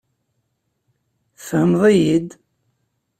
[1.37, 2.29] Tfehmeḍ-iyi-d?